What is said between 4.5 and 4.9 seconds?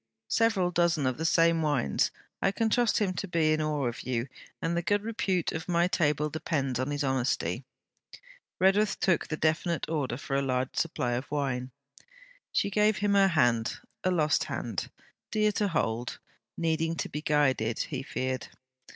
and the